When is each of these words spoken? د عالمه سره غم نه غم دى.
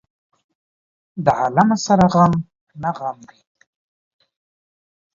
د 1.25 1.27
عالمه 1.39 1.77
سره 1.85 2.05
غم 2.13 2.33
نه 2.81 2.91
غم 2.97 3.17
دى. 3.29 3.39